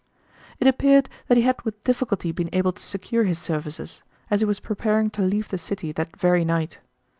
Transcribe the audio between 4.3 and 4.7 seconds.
as he was